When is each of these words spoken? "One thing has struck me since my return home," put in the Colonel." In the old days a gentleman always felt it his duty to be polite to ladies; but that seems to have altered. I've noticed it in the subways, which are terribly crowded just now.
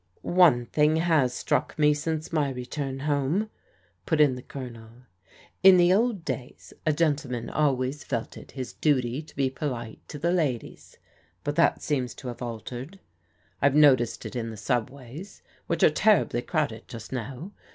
"One 0.45 0.65
thing 0.65 0.95
has 0.95 1.31
struck 1.31 1.77
me 1.77 1.93
since 1.93 2.33
my 2.33 2.49
return 2.49 3.01
home," 3.01 3.51
put 4.07 4.19
in 4.19 4.33
the 4.33 4.41
Colonel." 4.41 5.03
In 5.61 5.77
the 5.77 5.93
old 5.93 6.25
days 6.25 6.73
a 6.87 6.91
gentleman 6.91 7.51
always 7.51 8.03
felt 8.03 8.35
it 8.35 8.53
his 8.53 8.73
duty 8.73 9.21
to 9.21 9.35
be 9.35 9.51
polite 9.51 9.99
to 10.07 10.17
ladies; 10.17 10.97
but 11.43 11.55
that 11.57 11.83
seems 11.83 12.15
to 12.15 12.29
have 12.29 12.41
altered. 12.41 12.99
I've 13.61 13.75
noticed 13.75 14.25
it 14.25 14.35
in 14.35 14.49
the 14.49 14.57
subways, 14.57 15.43
which 15.67 15.83
are 15.83 15.91
terribly 15.91 16.41
crowded 16.41 16.87
just 16.87 17.11
now. 17.11 17.51